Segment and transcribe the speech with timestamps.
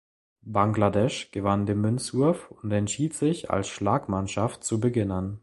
[0.51, 5.37] Bangladesch gewann den Münzwurf und entschied sich als Schlagmannschaft zu beginnen.